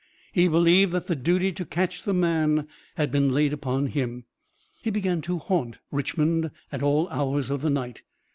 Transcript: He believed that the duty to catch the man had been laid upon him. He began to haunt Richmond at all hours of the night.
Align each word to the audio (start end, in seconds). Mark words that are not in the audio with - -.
He 0.33 0.47
believed 0.47 0.93
that 0.93 1.05
the 1.05 1.15
duty 1.15 1.51
to 1.51 1.63
catch 1.63 2.01
the 2.01 2.13
man 2.15 2.67
had 2.95 3.11
been 3.11 3.31
laid 3.31 3.53
upon 3.53 3.85
him. 3.85 4.23
He 4.81 4.89
began 4.89 5.21
to 5.21 5.37
haunt 5.37 5.77
Richmond 5.91 6.49
at 6.71 6.81
all 6.81 7.07
hours 7.09 7.51
of 7.51 7.61
the 7.61 7.69
night. 7.69 8.01